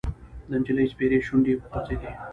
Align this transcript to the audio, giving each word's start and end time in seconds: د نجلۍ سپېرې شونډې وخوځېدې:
د 0.49 0.51
نجلۍ 0.59 0.85
سپېرې 0.93 1.19
شونډې 1.27 1.53
وخوځېدې: 1.55 2.11